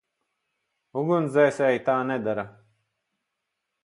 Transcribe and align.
Ugunsdzēsēji 1.01 1.81
tā 1.89 1.97
nedara. 2.13 2.47